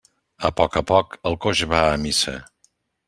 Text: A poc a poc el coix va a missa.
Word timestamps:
A 0.47 0.49
poc 0.61 0.77
a 0.81 0.81
poc 0.91 1.13
el 1.31 1.37
coix 1.47 1.61
va 1.75 1.83
a 1.91 2.01
missa. 2.07 2.35